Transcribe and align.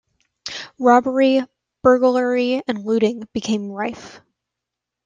Robbery, 0.79 1.43
burglary 1.83 2.63
and 2.67 2.83
looting 2.83 3.27
became 3.33 3.69
rife. 3.69 4.19